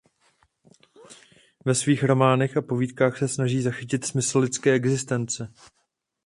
[1.65, 5.53] Ve svých románech a povídkách se snaží zachytit smysl lidské existence.